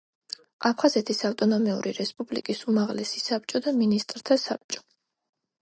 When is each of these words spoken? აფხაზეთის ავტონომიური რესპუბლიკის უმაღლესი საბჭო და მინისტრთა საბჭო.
აფხაზეთის 0.69 1.19
ავტონომიური 1.29 1.93
რესპუბლიკის 1.99 2.63
უმაღლესი 2.73 3.23
საბჭო 3.27 3.63
და 3.69 3.77
მინისტრთა 3.83 4.41
საბჭო. 4.49 4.85